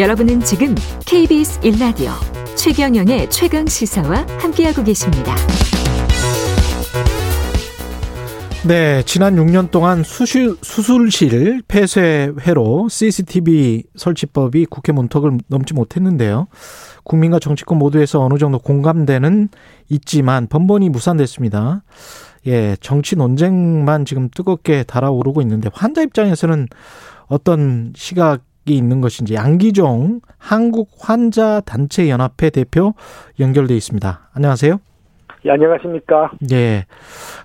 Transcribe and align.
여러분은 0.00 0.40
지금 0.40 0.74
KBS 1.04 1.60
1라디오 1.60 2.08
최경영의 2.56 3.28
최강 3.28 3.66
시사와 3.66 4.24
함께하고 4.38 4.82
계십니다. 4.82 5.36
네, 8.66 9.02
지난 9.02 9.36
6년 9.36 9.70
동안 9.70 10.02
수실, 10.02 10.56
수술실 10.62 11.60
폐쇄회로 11.68 12.88
CCTV 12.88 13.82
설치법이 13.94 14.64
국회 14.70 14.92
문턱을 14.92 15.36
넘지 15.48 15.74
못했는데요. 15.74 16.46
국민과 17.04 17.38
정치권 17.38 17.76
모두에서 17.76 18.24
어느 18.24 18.38
정도 18.38 18.58
공감대는 18.58 19.50
있지만 19.90 20.46
번번이 20.46 20.88
무산됐습니다. 20.88 21.82
예, 22.46 22.74
정치 22.80 23.16
논쟁만 23.16 24.06
지금 24.06 24.30
뜨겁게 24.34 24.82
달아오르고 24.82 25.42
있는데 25.42 25.68
환자 25.74 26.00
입장에서는 26.00 26.68
어떤 27.26 27.92
시각이 27.94 28.49
있는 28.66 29.00
것인지 29.00 29.34
양기종 29.34 30.20
한국 30.38 30.90
환자 31.00 31.60
단체 31.60 32.08
연합회 32.08 32.50
대표 32.50 32.94
연결돼 33.38 33.74
있습니다. 33.74 34.30
안녕하세요. 34.34 34.78
예, 35.46 35.50
안녕하십니까. 35.50 36.30
예. 36.52 36.84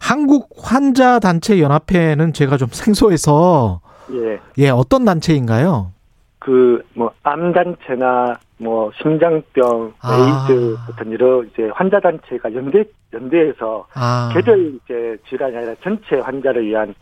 한국 0.01 0.49
환자 0.57 1.19
단체 1.19 1.61
연합회는 1.61 2.33
제가 2.33 2.57
좀 2.57 2.67
생소해서 2.73 3.81
예. 4.11 4.39
예, 4.57 4.69
어떤 4.69 5.05
단체인가요? 5.05 5.91
그, 6.39 6.83
뭐, 6.93 7.11
암 7.23 7.53
단체나, 7.53 8.37
뭐, 8.59 8.91
심장병, 9.01 9.93
아. 9.99 10.45
에이즈 10.47 10.75
같은 10.85 11.11
여러 11.13 11.43
이제 11.43 11.71
환자 11.73 11.99
단체가 11.99 12.53
연대, 12.53 12.83
연대해서 13.13 13.87
아. 13.95 14.29
개별 14.31 14.75
이제 14.75 15.17
질환이 15.27 15.57
아니라 15.57 15.73
전체 15.81 16.17
환자를 16.17 16.67
위한 16.67 16.93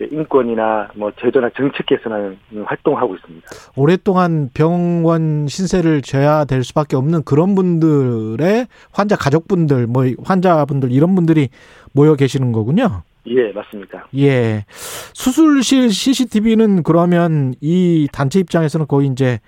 인권이나 0.00 0.88
뭐 0.94 1.12
제도나 1.20 1.50
정책 1.56 1.86
개선하는 1.86 2.38
활동하고 2.64 3.14
있습니다. 3.14 3.46
오랫동안 3.76 4.50
병원 4.54 5.46
신세를 5.46 6.02
져야 6.02 6.44
될 6.44 6.64
수밖에 6.64 6.96
없는 6.96 7.22
그런 7.24 7.54
분들의 7.54 8.66
환자 8.92 9.16
가족분들, 9.16 9.86
뭐 9.86 10.04
환자분들 10.24 10.90
이런 10.92 11.14
분들이 11.14 11.48
모여 11.92 12.14
계시는 12.14 12.52
거군요. 12.52 13.02
예, 13.26 13.52
맞습니다. 13.52 14.08
예. 14.16 14.64
수술실 14.68 15.90
CCTV는 15.90 16.82
그러면 16.82 17.54
이 17.60 18.08
단체 18.12 18.40
입장에서는 18.40 18.86
거의 18.88 19.08
이제 19.08 19.38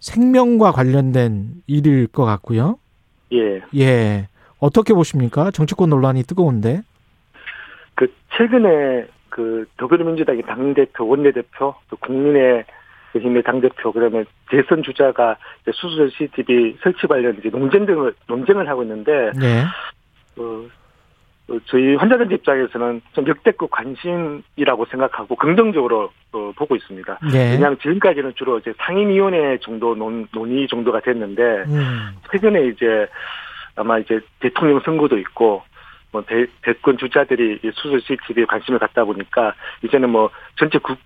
생명과 0.00 0.72
관련된 0.72 1.62
일일 1.66 2.06
것 2.08 2.24
같고요. 2.24 2.78
예. 3.32 3.62
예. 3.78 4.28
어떻게 4.58 4.92
보십니까? 4.92 5.50
정치권 5.50 5.88
논란이 5.90 6.24
뜨거운데. 6.24 6.82
그, 7.94 8.12
최근에 8.36 9.06
그 9.34 9.66
더불어민주당의 9.78 10.42
당대표, 10.42 11.08
원내대표, 11.08 11.74
또 11.90 11.96
국민의 11.96 12.64
힘의 13.14 13.42
당대표, 13.42 13.90
그러면 13.90 14.26
대선 14.48 14.84
주자가 14.84 15.36
수술 15.72 16.08
CCTV 16.12 16.78
설치 16.80 17.08
관련 17.08 17.36
이제 17.40 17.48
논쟁 17.48 17.84
등을, 17.84 18.14
논쟁을 18.28 18.68
하고 18.68 18.84
있는데, 18.84 19.32
예. 19.42 19.64
어, 20.40 20.66
어, 21.48 21.58
저희 21.64 21.96
환자들 21.96 22.30
입장에서는 22.30 23.02
좀 23.12 23.26
역대급 23.26 23.72
관심이라고 23.72 24.86
생각하고 24.88 25.34
긍정적으로 25.34 26.12
어, 26.30 26.52
보고 26.54 26.76
있습니다. 26.76 27.18
예. 27.34 27.38
왜냐하면 27.54 27.76
지금까지는 27.80 28.34
주로 28.36 28.58
이제 28.58 28.72
상임위원회 28.78 29.58
정도 29.62 29.96
논, 29.96 30.28
논의 30.32 30.68
정도가 30.68 31.00
됐는데 31.00 31.42
음. 31.66 32.10
최근에 32.30 32.68
이제 32.68 33.08
아마 33.74 33.98
이제 33.98 34.20
대통령 34.38 34.78
선거도 34.84 35.18
있고 35.18 35.64
뭐 36.14 36.22
대, 36.24 36.46
대권 36.62 36.96
주자들이 36.96 37.58
이 37.64 37.70
수술 37.74 38.00
CCTV에 38.00 38.44
관심을 38.44 38.78
갖다 38.78 39.04
보니까 39.04 39.52
이제는 39.82 40.08
뭐 40.10 40.30
전체 40.56 40.78
국 40.78 40.96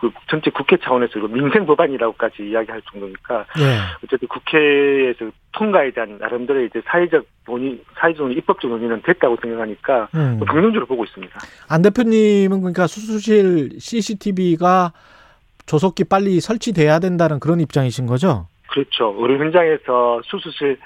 그 0.00 0.10
전체 0.28 0.50
국회 0.50 0.76
차원에서 0.76 1.18
이거 1.18 1.28
민생 1.28 1.64
법안이라고까지 1.66 2.48
이야기할 2.50 2.82
정도니까 2.90 3.46
예. 3.58 3.78
어쨌든 4.04 4.28
국회에서 4.28 5.30
통과에 5.52 5.90
대한 5.92 6.18
나름대로 6.18 6.62
이제 6.64 6.82
사회적 6.86 7.24
논의, 7.46 7.80
사회적 7.98 8.30
입법적 8.32 8.70
논의는 8.70 9.02
됐다고 9.02 9.36
생각하니까 9.40 10.08
음. 10.14 10.36
뭐 10.38 10.46
긍정적으로 10.46 10.86
보고 10.86 11.04
있습니다. 11.04 11.38
안 11.68 11.82
대표님은 11.82 12.60
그러니까 12.60 12.86
수술실 12.86 13.80
CCTV가 13.80 14.92
조속히 15.64 16.04
빨리 16.04 16.40
설치돼야 16.40 16.98
된다는 16.98 17.40
그런 17.40 17.60
입장이신 17.60 18.06
거죠? 18.06 18.48
그렇죠. 18.68 19.14
의료 19.18 19.38
현장에서 19.38 20.20
수술실 20.24 20.78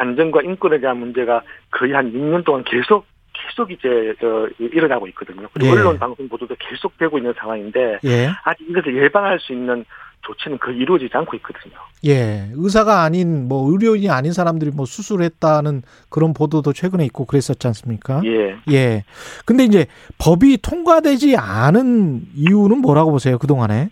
안전과 0.00 0.40
인권에 0.42 0.80
대한 0.80 0.96
문제가 0.96 1.42
거의 1.70 1.92
한 1.92 2.10
6년 2.12 2.44
동안 2.44 2.64
계속 2.64 3.04
계속 3.32 3.70
이제 3.70 4.14
어, 4.22 4.48
일어나고 4.58 5.06
있거든요. 5.08 5.48
그리고 5.52 5.74
예. 5.74 5.80
언론 5.80 5.98
방송 5.98 6.28
보도도 6.28 6.56
계속 6.58 6.96
되고 6.98 7.18
있는 7.18 7.32
상황인데 7.38 7.98
예. 8.04 8.30
아직 8.44 8.68
이것을 8.68 9.02
예방할 9.02 9.38
수 9.40 9.52
있는 9.52 9.84
조치는 10.22 10.58
거의 10.58 10.78
이루어지지 10.78 11.10
않고 11.14 11.36
있거든요. 11.36 11.74
예. 12.06 12.50
의사가 12.54 13.02
아닌 13.02 13.48
뭐 13.48 13.70
의료인이 13.70 14.10
아닌 14.10 14.32
사람들이 14.32 14.70
뭐 14.70 14.84
수술했다는 14.84 15.82
그런 16.10 16.34
보도도 16.34 16.72
최근에 16.72 17.04
있고 17.06 17.24
그랬었지 17.24 17.66
않습니까? 17.66 18.20
예. 18.24 18.56
예. 18.70 19.04
근데 19.46 19.64
이제 19.64 19.86
법이 20.18 20.58
통과되지 20.62 21.36
않은 21.36 22.22
이유는 22.34 22.78
뭐라고 22.78 23.10
보세요, 23.10 23.38
그 23.38 23.46
동안에? 23.46 23.90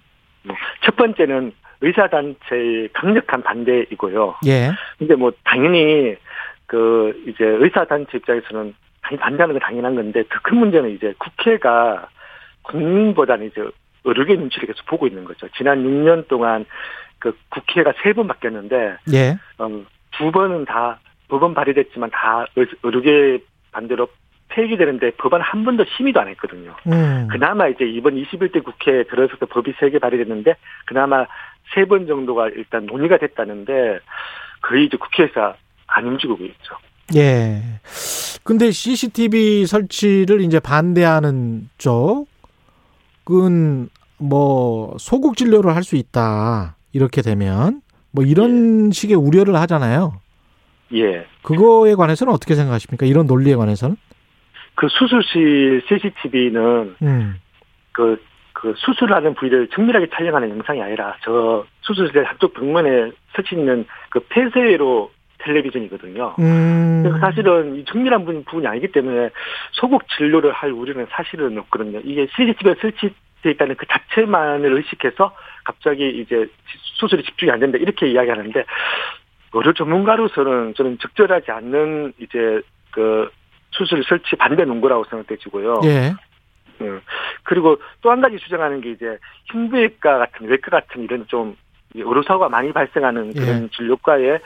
첫 0.84 0.96
번째는 0.96 1.52
의사단체의 1.80 2.88
강력한 2.92 3.42
반대이고요. 3.42 4.36
예. 4.46 4.70
근데 4.98 5.14
뭐 5.14 5.32
당연히 5.44 6.16
그 6.66 7.24
이제 7.26 7.44
의사단체 7.44 8.18
입장에서는 8.18 8.74
당연히 9.02 9.20
반대하는 9.20 9.54
건 9.54 9.60
당연한 9.60 9.94
건데 9.94 10.22
더 10.28 10.38
큰 10.42 10.58
문제는 10.58 10.90
이제 10.90 11.14
국회가 11.18 12.08
국민보다는 12.62 13.46
이제 13.46 13.62
의료계 14.04 14.36
눈치를 14.36 14.66
계속 14.68 14.84
보고 14.86 15.06
있는 15.06 15.24
거죠. 15.24 15.48
지난 15.56 15.82
6년 15.82 16.28
동안 16.28 16.64
그 17.18 17.36
국회가 17.48 17.92
세 18.02 18.12
번 18.12 18.28
바뀌었는데 18.28 18.96
예. 19.12 19.36
음, 19.60 19.86
두 20.12 20.30
번은 20.30 20.64
다 20.66 20.98
법원 21.28 21.54
발의됐지만 21.54 22.10
다 22.10 22.46
의- 22.56 22.66
의료계 22.82 23.38
반대로 23.72 24.08
폐기되는데 24.58 25.12
법안 25.12 25.40
한 25.40 25.64
번도 25.64 25.84
심의도 25.96 26.20
안 26.20 26.26
했거든요. 26.28 26.74
음. 26.88 27.28
그나마 27.30 27.68
이제 27.68 27.84
이번 27.84 28.14
21대 28.16 28.64
국회에 28.64 29.04
들어서도 29.04 29.46
법이 29.46 29.74
세 29.78 29.90
개 29.90 29.98
발의됐는데 30.00 30.56
그나마 30.86 31.24
세 31.74 31.84
번 31.86 32.06
정도가 32.08 32.48
일단 32.48 32.86
논의가 32.86 33.18
됐다는데 33.18 34.00
거의 34.62 34.86
이제 34.86 34.96
국회에서 34.96 35.54
안 35.86 36.06
움직이고 36.06 36.42
있죠. 36.44 36.74
예. 37.14 37.62
근데 38.42 38.70
CCTV 38.70 39.66
설치를 39.66 40.40
이제 40.40 40.58
반대하는 40.60 41.68
쪽은 41.78 42.26
뭐 44.18 44.94
소극 44.98 45.36
진료를 45.36 45.74
할 45.76 45.84
수 45.84 45.96
있다. 45.96 46.76
이렇게 46.92 47.22
되면 47.22 47.80
뭐 48.10 48.24
이런 48.24 48.90
식의 48.90 49.16
우려를 49.16 49.54
하잖아요. 49.56 50.14
예. 50.94 51.26
그거에 51.42 51.94
관해서는 51.94 52.32
어떻게 52.32 52.54
생각하십니까? 52.54 53.04
이런 53.06 53.26
논리에 53.26 53.54
관해서는? 53.56 53.96
그 54.78 54.86
수술실 54.88 55.82
CCTV는 55.88 56.94
음. 57.02 57.34
그, 57.90 58.22
그 58.52 58.74
수술하는 58.76 59.34
부위를 59.34 59.66
정밀하게 59.72 60.06
촬영하는 60.14 60.50
영상이 60.50 60.80
아니라 60.80 61.16
저 61.24 61.66
수술실 61.80 62.22
한쪽 62.22 62.54
벽면에 62.54 63.10
설치 63.34 63.56
있는 63.56 63.86
그 64.08 64.20
폐쇄로 64.28 65.10
텔레비전이거든요. 65.38 66.36
음. 66.38 67.02
그래서 67.02 67.18
사실은 67.18 67.74
이 67.74 67.84
정밀한 67.86 68.24
부분- 68.24 68.44
부분이 68.44 68.68
아니기 68.68 68.86
때문에 68.92 69.30
소극 69.72 70.06
진료를 70.16 70.52
할 70.52 70.70
우려는 70.70 71.08
사실은 71.10 71.58
없거든요. 71.58 72.00
이게 72.04 72.28
CCTV가 72.36 72.80
설치되어 72.80 73.50
있다는 73.50 73.74
그 73.74 73.84
자체만을 73.86 74.74
의식해서 74.74 75.34
갑자기 75.64 76.08
이제 76.20 76.46
수술이 77.00 77.24
집중이 77.24 77.50
안 77.50 77.58
된다 77.58 77.78
이렇게 77.78 78.06
이야기하는데 78.06 78.64
의료 79.54 79.72
전문가로서는 79.72 80.74
저는 80.74 80.98
적절하지 81.00 81.50
않는 81.50 82.12
이제 82.20 82.60
그 82.92 83.28
수술 83.70 84.02
설치 84.04 84.36
반대 84.36 84.64
논거라고 84.64 85.04
생각되지고요. 85.04 85.80
예. 85.84 86.14
음. 86.80 87.00
그리고 87.42 87.76
또 88.02 88.10
한 88.10 88.20
가지 88.20 88.38
주장하는 88.38 88.80
게 88.80 88.90
이제 88.92 89.18
흉부외과 89.50 90.18
같은 90.18 90.46
외과 90.46 90.70
같은 90.70 91.02
이런 91.02 91.26
좀 91.26 91.56
의료사고가 91.94 92.48
많이 92.48 92.72
발생하는 92.72 93.32
그런 93.34 93.64
예. 93.64 93.68
진료과에 93.76 94.38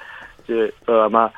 이제 0.44 0.70
어, 0.86 1.02
아마 1.04 1.28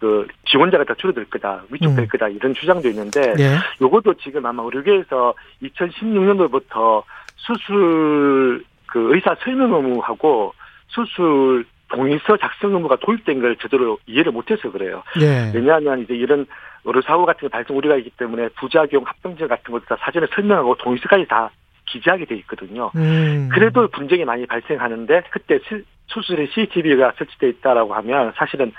그 0.00 0.26
지원자가 0.46 0.84
더 0.84 0.94
줄어들 0.94 1.24
거다, 1.26 1.62
위축될 1.70 2.04
음. 2.04 2.08
거다 2.08 2.28
이런 2.28 2.54
주장도 2.54 2.88
있는데 2.88 3.34
예. 3.38 3.56
요것도 3.80 4.14
지금 4.14 4.44
아마 4.46 4.62
의료계에서 4.64 5.34
2016년도부터 5.62 7.04
수술 7.36 8.64
그 8.86 9.14
의사 9.14 9.36
설명 9.44 9.72
의무하고 9.74 10.54
수술 10.88 11.64
동의서 11.88 12.36
작성 12.38 12.74
의무가 12.74 12.96
도입된 12.96 13.40
걸 13.40 13.56
제대로 13.56 13.98
이해를 14.06 14.32
못해서 14.32 14.70
그래요. 14.72 15.02
예. 15.20 15.52
왜냐하면 15.54 16.00
이제 16.00 16.14
이런 16.14 16.46
의료사고 16.84 17.26
같은 17.26 17.48
게 17.48 17.48
발생 17.48 17.76
우려가 17.76 17.96
있기 17.96 18.10
때문에 18.10 18.48
부작용, 18.58 19.04
합병증 19.04 19.48
같은 19.48 19.72
것도 19.72 19.84
다 19.86 19.96
사전에 20.00 20.26
설명하고 20.34 20.76
동의서까지 20.76 21.26
다 21.26 21.50
기재하게 21.86 22.24
돼 22.24 22.36
있거든요. 22.36 22.90
음. 22.96 23.48
그래도 23.52 23.88
분쟁이 23.88 24.24
많이 24.24 24.46
발생하는데 24.46 25.22
그때 25.30 25.58
실- 25.68 25.84
수술에 26.06 26.46
CCTV가 26.46 27.12
설치돼 27.16 27.48
있다라고 27.48 27.94
하면 27.94 28.32
사실은 28.36 28.72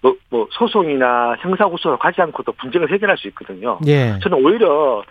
뭐, 0.00 0.14
뭐 0.30 0.46
소송이나 0.52 1.36
형사 1.40 1.66
고소를 1.66 1.98
가지 1.98 2.20
않고도 2.22 2.52
분쟁을 2.52 2.92
해결할 2.92 3.16
수 3.18 3.26
있거든요. 3.28 3.78
예. 3.86 4.18
저는 4.22 4.38
오히려 4.44 5.02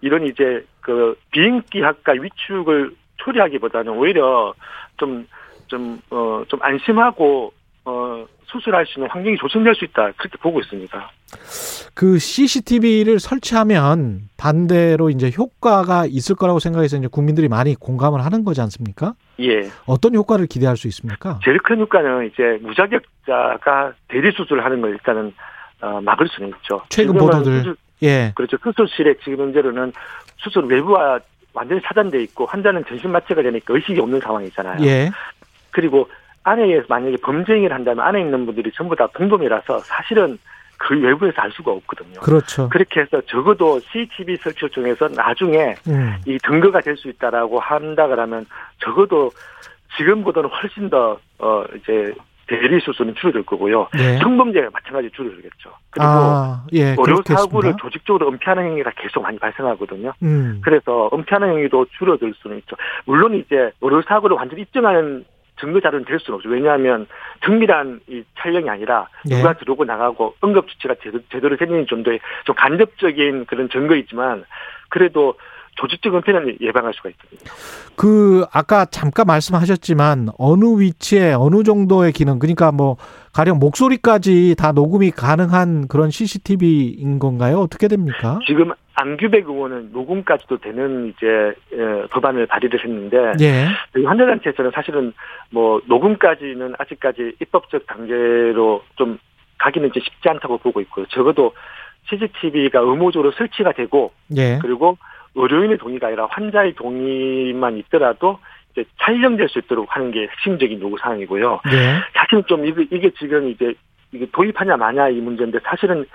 이런 0.00 0.26
이제 0.26 0.64
그 0.80 1.16
비인기 1.30 1.82
학과 1.82 2.12
위축을 2.12 2.92
초래하기보다는 3.18 3.92
오히려 3.92 4.54
좀 4.96 5.26
좀, 5.66 5.98
어, 6.10 6.42
좀 6.48 6.60
안심하고, 6.62 7.52
어, 7.84 8.26
수술할 8.46 8.86
수 8.86 8.98
있는 8.98 9.10
환경이 9.10 9.36
조성될 9.38 9.74
수 9.74 9.84
있다. 9.84 10.12
그렇게 10.16 10.38
보고 10.38 10.60
있습니다. 10.60 11.10
그 11.94 12.18
CCTV를 12.18 13.18
설치하면 13.20 14.28
반대로 14.36 15.10
이제 15.10 15.30
효과가 15.36 16.06
있을 16.06 16.34
거라고 16.36 16.58
생각해서 16.60 16.96
이제 16.96 17.08
국민들이 17.08 17.48
많이 17.48 17.74
공감을 17.74 18.24
하는 18.24 18.44
거지 18.44 18.60
않습니까? 18.60 19.14
예. 19.40 19.62
어떤 19.86 20.14
효과를 20.14 20.46
기대할 20.46 20.76
수 20.76 20.86
있습니까? 20.88 21.40
제일 21.44 21.58
큰 21.58 21.80
효과는 21.80 22.26
이제 22.32 22.58
무자격자가 22.62 23.94
대리 24.08 24.30
수술을 24.32 24.64
하는 24.64 24.80
걸 24.80 24.90
일단은 24.92 25.34
어, 25.80 26.00
막을 26.00 26.28
수는 26.28 26.50
있죠. 26.50 26.82
최근 26.88 27.14
보도들. 27.14 27.58
수술- 27.58 27.76
예. 28.02 28.32
그렇죠. 28.34 28.56
수술실에 28.62 29.14
지금 29.24 29.46
현재로는 29.46 29.92
수술 30.38 30.64
외부와 30.66 31.18
완전히 31.52 31.80
차단돼 31.82 32.22
있고 32.24 32.46
환자는 32.46 32.84
전신 32.88 33.10
마취가 33.10 33.42
되니까 33.42 33.74
의식이 33.74 34.00
없는 34.00 34.20
상황이잖아요. 34.20 34.84
예. 34.86 35.10
그리고 35.70 36.08
안에 36.44 36.82
만약에 36.88 37.16
범죄행위를 37.22 37.74
한다면 37.74 38.04
안에 38.06 38.20
있는 38.20 38.46
분들이 38.46 38.70
전부 38.72 38.94
다 38.94 39.06
공범이라서 39.08 39.78
사실은 39.80 40.38
그 40.78 40.98
외부에서 41.00 41.40
알 41.40 41.50
수가 41.52 41.72
없거든요. 41.72 42.20
그렇죠. 42.20 42.68
그렇게 42.68 43.00
해서 43.00 43.20
적어도 43.26 43.78
CCTV 43.80 44.36
설치를 44.36 44.68
통해서 44.70 45.08
나중에 45.08 45.74
음. 45.88 46.14
이 46.26 46.38
증거가 46.40 46.80
될 46.80 46.96
수 46.96 47.08
있다라고 47.08 47.58
한다 47.60 48.06
그러면 48.06 48.44
적어도 48.78 49.30
지금보다는 49.96 50.48
훨씬 50.50 50.90
더 50.90 51.18
어 51.38 51.64
이제 51.76 52.14
대리 52.46 52.78
수수는 52.80 53.14
줄어들 53.14 53.42
거고요. 53.42 53.88
예. 53.98 54.18
성범죄가 54.18 54.68
마찬가지 54.72 55.10
줄어들겠죠. 55.10 55.70
그리고 55.90 56.06
아, 56.06 56.62
예. 56.74 56.94
의료 56.98 57.22
사고를. 57.26 57.74
조직적으로 57.78 58.28
은폐하는 58.28 58.64
행위가 58.64 58.90
계속 58.96 59.22
많이 59.22 59.38
발생하거든요. 59.38 60.12
음. 60.22 60.60
그래서 60.62 61.08
은폐하는 61.12 61.48
행위도 61.56 61.86
줄어들 61.98 62.32
수는 62.36 62.58
있죠. 62.58 62.76
물론 63.06 63.34
이제 63.34 63.72
의료 63.80 64.02
사고를 64.02 64.36
완전히 64.36 64.62
입증하는 64.62 65.24
증거 65.60 65.80
자료는 65.80 66.04
될 66.04 66.18
수는 66.18 66.36
없죠. 66.36 66.48
왜냐하면 66.48 67.06
정밀한 67.44 68.00
이 68.08 68.22
촬영이 68.38 68.68
아니라 68.68 69.08
예. 69.30 69.36
누가 69.36 69.52
들어오고 69.54 69.84
나가고 69.84 70.34
응급 70.42 70.68
조치가 70.68 70.94
제대로, 71.02 71.22
제대로 71.30 71.56
되는 71.56 71.86
정도의 71.86 72.20
좀 72.44 72.54
간접적인 72.56 73.46
그런 73.46 73.68
증거이지만 73.68 74.44
그래도 74.88 75.34
조직적 75.76 76.14
은폐는 76.14 76.58
예방할 76.60 76.92
수가 76.94 77.10
있거든요. 77.10 77.40
그 77.96 78.44
아까 78.52 78.84
잠깐 78.86 79.26
말씀하셨지만 79.26 80.28
어느 80.38 80.64
위치에 80.80 81.32
어느 81.32 81.62
정도의 81.62 82.12
기능 82.12 82.38
그러니까 82.38 82.72
뭐 82.72 82.96
가령 83.32 83.58
목소리까지 83.58 84.54
다 84.56 84.72
녹음이 84.72 85.10
가능한 85.10 85.88
그런 85.88 86.10
CCTV인 86.10 87.18
건가요? 87.18 87.58
어떻게 87.58 87.88
됩니까? 87.88 88.38
지금 88.46 88.72
안규백 88.96 89.48
의원은 89.48 89.90
녹음까지도 89.92 90.58
되는 90.58 91.08
이제 91.08 91.26
예, 91.72 92.06
법안을 92.10 92.46
발의를 92.46 92.82
했는데 92.84 93.32
예. 93.40 93.66
환자단체에서는 94.04 94.70
사실은 94.72 95.12
뭐 95.50 95.80
녹음까지는 95.86 96.74
아직까지 96.78 97.36
입법적 97.40 97.86
단계로 97.86 98.82
좀 98.94 99.18
가기는 99.58 99.88
이제 99.88 100.00
쉽지 100.00 100.28
않다고 100.28 100.58
보고 100.58 100.80
있고요. 100.82 101.06
적어도 101.06 101.54
CCTV가 102.08 102.80
의무적으로 102.80 103.32
설치가 103.32 103.72
되고 103.72 104.12
예. 104.36 104.58
그리고 104.62 104.96
의료인의 105.34 105.78
동의가 105.78 106.08
아니라 106.08 106.26
환자의 106.30 106.74
동의만 106.74 107.76
있더라도 107.78 108.38
이제 108.72 108.84
촬영될 109.00 109.48
수 109.48 109.58
있도록 109.60 109.94
하는 109.94 110.10
게 110.10 110.22
핵심적인 110.22 110.80
요구 110.80 110.96
사항이고요. 110.98 111.60
예. 111.72 112.00
사실은 112.14 112.44
좀 112.46 112.66
이게, 112.66 112.86
이게 112.90 113.10
지금 113.18 113.48
이제 113.48 113.74
이게 114.12 114.26
도입하냐 114.32 114.76
마냐 114.76 115.08
이 115.08 115.20
문제인데 115.20 115.58
사실은 115.64 116.06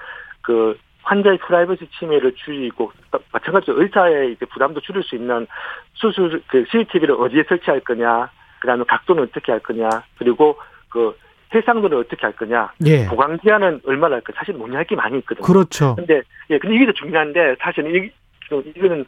그 0.42 0.78
환자의 1.04 1.38
프라이버시 1.40 1.88
침해를 1.98 2.34
줄이고 2.36 2.92
또 3.12 3.20
마찬가지로 3.32 3.82
의사의 3.82 4.34
이제 4.34 4.46
부담도 4.46 4.82
줄일 4.82 5.04
수 5.04 5.16
있는 5.16 5.48
수술 5.94 6.42
그 6.48 6.66
CCTV를 6.70 7.16
어디에 7.16 7.44
설치할 7.48 7.82
거냐, 7.82 8.30
그다음에 8.60 8.84
각도는 8.88 9.24
어떻게 9.24 9.52
할 9.52 9.60
거냐, 9.60 9.90
그리고 10.18 10.58
그 10.90 11.16
해상도를 11.54 11.98
어떻게 11.98 12.22
할 12.22 12.36
거냐, 12.36 12.72
예. 12.86 13.08
보관 13.08 13.38
기한은 13.40 13.82
얼마나 13.86 14.16
할 14.16 14.22
거, 14.22 14.34
사실 14.36 14.56
논의할 14.56 14.86
게 14.86 14.96
많이 14.96 15.18
있거든요. 15.20 15.46
그렇죠. 15.46 15.96
근데 15.96 16.22
예, 16.52 16.60
근데 16.60 16.76
이게 16.76 16.86
더 16.86 16.92
중요한데 16.92 17.56
사실 17.60 18.12
은이 18.58 18.74
이거는 18.76 19.06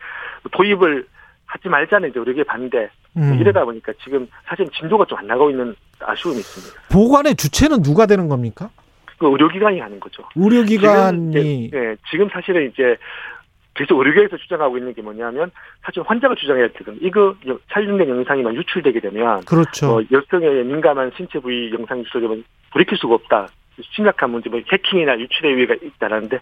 도입을 0.52 1.06
하지 1.46 1.68
말자는 1.70 2.10
이제 2.10 2.20
우리에게 2.20 2.44
반대 2.44 2.90
음. 3.18 3.38
이러다 3.40 3.66
보니까 3.66 3.92
지금 4.04 4.28
사실 4.46 4.68
진도가 4.72 5.06
좀 5.06 5.18
안 5.20 5.28
나가고 5.28 5.50
있는 5.52 5.76
아쉬움이 6.00 6.38
있습니다. 6.40 6.82
보관의 6.92 7.36
주체는 7.36 7.82
누가 7.84 8.06
되는 8.06 8.28
겁니까? 8.28 8.70
그 9.18 9.28
의료기관이 9.28 9.80
하는 9.80 10.00
거죠. 10.00 10.24
의료기관이 10.36 11.32
지금, 11.32 11.46
예, 11.46 11.90
예, 11.92 11.96
지금 12.10 12.28
사실은 12.30 12.70
이제 12.72 12.98
계속 13.74 14.00
의료계에서 14.00 14.36
주장하고 14.38 14.78
있는 14.78 14.94
게 14.94 15.02
뭐냐면 15.02 15.52
사실 15.84 16.02
환자가 16.06 16.36
주장해야 16.36 16.70
되거든요. 16.70 16.98
이거 17.02 17.36
여- 17.48 17.60
촬영된 17.72 18.10
영상이만 18.10 18.56
유출되게 18.56 19.00
되면 19.00 19.42
그렇죠. 19.46 19.88
뭐 19.88 20.04
여성의 20.12 20.66
민감한 20.66 21.12
신체 21.16 21.40
부위 21.40 21.72
영상이 21.74 22.02
유출되면 22.02 22.44
돌이킬 22.74 22.98
수가 22.98 23.16
없다. 23.16 23.48
심각한 23.96 24.30
문제, 24.32 24.50
뭐 24.50 24.60
해킹이나 24.72 25.18
유출의 25.20 25.56
위해가 25.56 25.76
있다라는데 25.82 26.40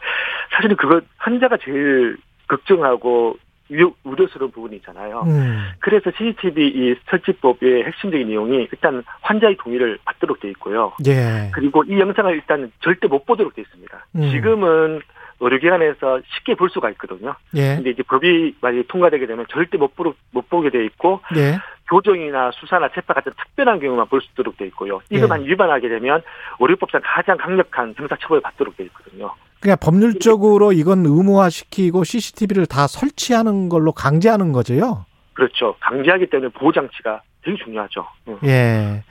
사실은 0.52 0.76
그거 0.76 1.02
환자가 1.18 1.58
제일 1.58 2.18
걱정하고 2.50 3.38
우려, 3.70 3.92
우려스러운 4.04 4.52
부분이잖아요. 4.52 5.22
음. 5.28 5.70
그래서 5.80 6.12
CCTV 6.18 6.68
이 6.68 6.96
설치법의 7.10 7.84
핵심적인 7.86 8.28
내용이 8.28 8.68
일단 8.72 9.04
환자의 9.22 9.58
동의를 9.58 10.00
받도록 10.06 10.40
돼 10.40 10.50
있고요. 10.50 10.94
예. 11.08 11.52
그리고 11.54 11.84
이 11.84 12.00
영상을 12.00 12.34
일단 12.34 12.72
절대 12.82 13.08
못 13.08 13.26
보도록 13.26 13.56
돼 13.56 13.62
있습니다. 13.62 14.06
음. 14.16 14.32
지금은 14.32 15.02
의료기관에서 15.40 16.20
쉽게 16.36 16.56
볼 16.56 16.70
수가 16.70 16.90
있거든요. 16.92 17.36
예. 17.56 17.76
근데 17.76 17.92
이제 17.92 18.04
법이 18.04 18.56
만약에 18.60 18.84
통과되게 18.88 19.26
되면 19.26 19.46
절대 19.50 19.78
못, 19.78 19.96
보못 19.96 20.50
보게 20.50 20.70
돼 20.70 20.84
있고 20.86 21.22
예. 21.38 21.60
교정이나 21.90 22.52
수사나 22.54 22.90
재판 22.94 23.16
같은 23.16 23.32
특별한 23.38 23.80
경우만 23.80 24.08
볼 24.08 24.22
수 24.22 24.28
있도록 24.34 24.58
돼 24.58 24.66
있고요. 24.68 25.00
이것만 25.10 25.44
위반하게 25.46 25.90
되면 25.90 26.22
의료법상 26.60 27.02
가장 27.04 27.38
강력한 27.38 27.94
형사처벌을 27.98 28.42
받도록 28.42 28.78
돼 28.78 28.84
있거든요. 28.86 29.34
그냥 29.60 29.78
법률적으로 29.82 30.72
이건 30.72 31.06
의무화시키고 31.06 32.04
CCTV를 32.04 32.66
다 32.66 32.88
설치하는 32.88 33.70
걸로 33.70 33.92
강제하는 33.92 34.52
거죠. 34.54 35.06
그렇죠. 35.34 35.76
강제하기 35.80 36.30
때문에 36.30 36.52
보호장치가 36.52 37.22
되게 37.44 37.58
중요하죠. 37.64 38.06
응. 38.28 38.38
예. 38.46 39.04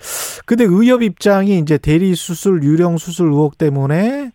근데 0.47 0.65
의협 0.65 1.03
입장이 1.03 1.59
이제 1.59 1.79
대리 1.79 2.15
수술, 2.15 2.63
유령 2.63 2.97
수술 2.99 3.29
의혹 3.29 3.59
때문에 3.59 4.31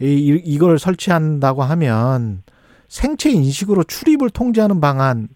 이, 0.00 0.40
이걸 0.44 0.78
설치한다고 0.78 1.62
하면 1.62 2.42
생체 2.88 3.30
인식으로 3.30 3.84
출입을 3.84 4.30
통제하는 4.30 4.80
방안, 4.80 5.28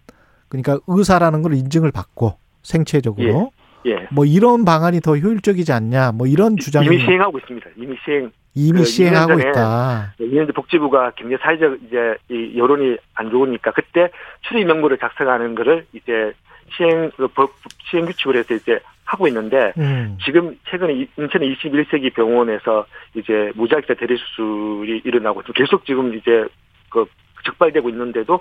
그러니까 0.48 0.78
의사라는 0.86 1.42
걸 1.42 1.54
인증을 1.54 1.90
받고 1.92 2.38
생체적으로 2.66 3.50
예. 3.86 4.08
뭐 4.10 4.24
이런 4.24 4.64
방안이 4.64 5.00
더 5.00 5.16
효율적이지 5.16 5.72
않냐, 5.72 6.10
뭐 6.12 6.26
이런 6.26 6.56
주장이 6.56 6.86
이미 6.86 6.98
시행하고 6.98 7.38
있습니다. 7.38 7.70
이미 7.76 7.96
시행. 8.04 8.32
이미 8.54 8.78
그 8.80 8.84
시행하고 8.84 9.32
이년 9.34 9.38
전에 9.42 9.50
있다. 9.50 10.14
이년도 10.18 10.52
복지부가 10.54 11.12
굉장히 11.14 11.36
사회적 11.42 11.78
이제 11.86 12.16
이 12.30 12.58
여론이 12.58 12.96
안 13.14 13.30
좋으니까 13.30 13.70
그때 13.72 14.08
출입 14.48 14.66
명부를 14.66 14.98
작성하는 14.98 15.54
거를 15.54 15.84
이제 15.92 16.32
시행 16.76 17.10
그법 17.16 17.52
시행 17.90 18.06
규칙을 18.06 18.36
해서 18.38 18.54
이제 18.54 18.80
하고 19.04 19.28
있는데 19.28 19.72
음. 19.78 20.18
지금 20.24 20.58
최근에 20.68 20.94
이- 20.94 21.08
인천의 21.16 21.54
21세기 21.54 22.12
병원에서 22.14 22.86
이제 23.14 23.52
무자격자 23.54 23.94
대리 23.94 24.16
수술이 24.16 25.02
일어나고 25.04 25.42
좀 25.44 25.52
계속 25.54 25.84
지금 25.86 26.14
이제 26.14 26.44
그 26.88 27.04
적발되고 27.44 27.88
있는데도 27.90 28.40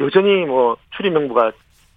여전히 0.00 0.44
뭐 0.44 0.76
출입 0.96 1.12
명부가 1.14 1.52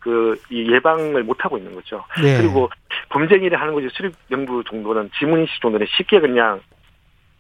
그이 0.07 0.71
예방을 0.71 1.23
못 1.23 1.43
하고 1.43 1.57
있는 1.57 1.75
거죠. 1.75 2.03
예. 2.23 2.37
그리고 2.37 2.69
범죄행위를 3.09 3.59
하는 3.59 3.73
거지 3.73 3.87
출입 3.95 4.13
명부 4.29 4.63
정도는 4.63 5.09
지문 5.19 5.41
인식 5.41 5.61
정도는 5.61 5.85
쉽게 5.97 6.19
그냥 6.21 6.61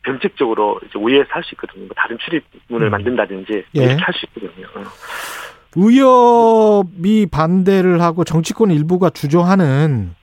변칙적으로 0.03 0.79
이제 0.83 0.99
우회해서 0.99 1.27
할 1.31 1.43
수 1.43 1.55
있거든요. 1.55 1.85
뭐 1.85 1.95
다른 1.95 2.17
출입문을 2.19 2.87
음. 2.87 2.91
만든다든지 2.91 3.53
예. 3.75 3.83
이렇게 3.83 4.01
할 4.01 4.13
수 4.13 4.25
있거든요. 4.27 4.67
어. 4.75 4.83
의협이 5.75 7.27
반대를 7.31 8.01
하고 8.01 8.23
정치권 8.23 8.71
일부가 8.71 9.09
주장하는 9.09 10.15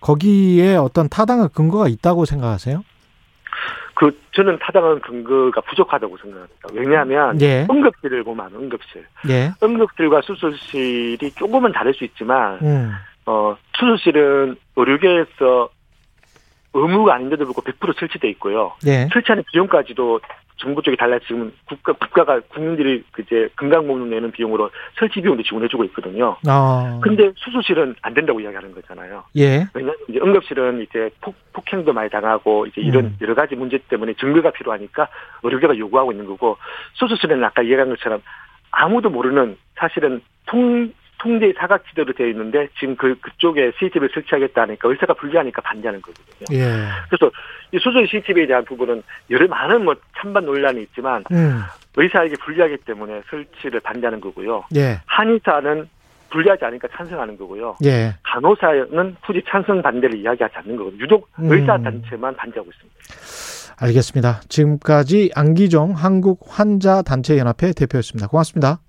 거기에 0.00 0.76
어떤 0.76 1.08
타당한 1.08 1.48
근거가 1.48 1.88
있다고 1.88 2.24
생각하세요? 2.24 2.82
그 4.02 4.10
저는 4.32 4.58
타당한 4.58 4.98
근거가 4.98 5.60
부족하다고 5.60 6.16
생각합니다. 6.16 6.68
왜냐하면 6.72 7.40
예. 7.40 7.64
응급실을 7.70 8.24
보면 8.24 8.52
응급실, 8.52 9.06
예. 9.28 9.52
응급실과 9.62 10.22
수술실이 10.22 11.30
조금은 11.36 11.70
다를 11.70 11.94
수 11.94 12.02
있지만 12.02 12.58
음. 12.62 12.90
어 13.26 13.56
수술실은 13.78 14.56
의료계에서 14.74 15.68
의무가 16.74 17.14
아닌데도 17.14 17.44
불구하고 17.44 17.92
100% 17.92 18.00
설치돼 18.00 18.28
있고요. 18.30 18.72
예. 18.88 19.08
설치하는 19.12 19.44
비용까지도 19.52 20.20
정부 20.56 20.82
쪽이 20.82 20.96
달라 20.96 21.18
지금 21.20 21.52
국가 21.66 21.92
국가가 21.92 22.40
국민들이 22.40 23.02
그 23.12 23.22
이제 23.22 23.48
건강보험 23.56 24.10
내는 24.10 24.30
비용으로 24.30 24.70
설치 24.98 25.20
비용도 25.20 25.42
지원해주고 25.42 25.84
있거든요. 25.84 26.36
어. 26.48 27.00
근데 27.02 27.32
수술실은 27.36 27.94
안 28.02 28.14
된다고 28.14 28.40
이야기하는 28.40 28.74
거잖아요. 28.74 29.24
예. 29.36 29.66
왜냐하면 29.74 29.96
이제 30.08 30.18
응급실은 30.20 30.82
이제 30.82 31.10
폭, 31.20 31.34
폭행도 31.52 31.92
많이 31.92 32.10
당하고 32.10 32.66
이제 32.66 32.80
이런 32.80 33.06
음. 33.06 33.16
여러 33.20 33.34
가지 33.34 33.56
문제 33.56 33.78
때문에 33.88 34.14
증거가 34.14 34.50
필요하니까 34.50 35.08
의료계가 35.42 35.76
요구하고 35.78 36.12
있는 36.12 36.26
거고 36.26 36.56
수술실은 36.94 37.42
아까 37.44 37.62
이야기한 37.62 37.88
것처럼 37.90 38.22
아무도 38.70 39.10
모르는 39.10 39.56
사실은 39.76 40.20
통 40.46 40.92
통제 41.22 41.54
사각지대로 41.56 42.12
되어 42.14 42.26
있는데 42.28 42.68
지금 42.80 42.96
그 42.96 43.14
그쪽에 43.20 43.70
CCTV를 43.78 44.10
설치하겠다니까 44.12 44.88
의사가 44.88 45.14
불리하니까 45.14 45.62
반대하는 45.62 46.02
거거든요. 46.02 46.58
예. 46.58 46.88
그래서 47.08 47.30
이 47.70 47.78
수술 47.78 48.08
CCTV에 48.08 48.48
대한 48.48 48.64
부분은 48.64 49.04
여러 49.30 49.46
많은 49.46 49.84
뭐 49.84 49.94
찬반 50.18 50.44
논란이 50.44 50.82
있지만 50.82 51.22
음. 51.30 51.60
의사에게 51.96 52.34
불리하기 52.44 52.78
때문에 52.78 53.22
설치를 53.30 53.78
반대하는 53.80 54.20
거고요. 54.20 54.64
예. 54.74 55.00
한의사는 55.06 55.88
불리하지 56.30 56.64
않으니까 56.64 56.88
찬성하는 56.88 57.38
거고요. 57.38 57.76
예. 57.84 58.14
간호사는 58.24 59.16
굳이 59.24 59.42
찬성 59.46 59.80
반대를 59.80 60.18
이야기하지 60.18 60.56
않는 60.56 60.76
거거든요. 60.76 61.02
유독 61.02 61.28
음. 61.38 61.52
의사 61.52 61.78
단체만 61.78 62.34
반대하고 62.34 62.68
있습니다. 62.68 63.76
알겠습니다. 63.78 64.40
지금까지 64.48 65.30
안기정 65.36 65.92
한국 65.92 66.40
환자 66.48 67.02
단체 67.02 67.38
연합회 67.38 67.72
대표였습니다. 67.74 68.26
고맙습니다. 68.26 68.80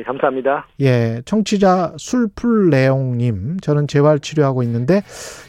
예, 0.00 0.02
감사합니다. 0.02 0.66
예, 0.80 1.22
청취자 1.24 1.94
술풀레옹님, 1.96 3.58
저는 3.60 3.86
재활 3.86 4.18
치료하고 4.18 4.62
있는데 4.64 5.02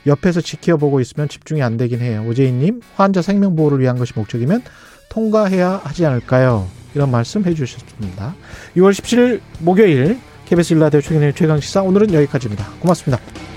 옆에서 0.05 0.41
지켜보고 0.41 0.99
있으면 0.99 1.27
집중이 1.29 1.63
안 1.63 1.77
되긴 1.77 1.99
해요. 1.99 2.23
오재인님, 2.27 2.81
환자 2.95 3.21
생명 3.21 3.55
보호를 3.55 3.79
위한 3.79 3.97
것이 3.97 4.13
목적이면 4.15 4.61
통과해야 5.09 5.81
하지 5.83 6.05
않을까요? 6.05 6.67
이런 6.93 7.09
말씀 7.09 7.45
해주셨습니다. 7.45 8.35
6월 8.75 8.91
17일 8.91 9.39
목요일 9.59 10.17
KBS 10.45 10.73
일라디오 10.73 10.99
최근의 11.01 11.33
최강 11.33 11.59
시사 11.59 11.81
오늘은 11.81 12.13
여기까지입니다. 12.13 12.65
고맙습니다. 12.81 13.50